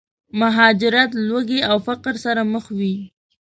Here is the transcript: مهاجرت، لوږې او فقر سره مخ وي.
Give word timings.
مهاجرت، 0.39 1.11
لوږې 1.27 1.59
او 1.69 1.77
فقر 1.87 2.15
سره 2.25 2.41
مخ 2.53 2.65
وي. 2.77 2.95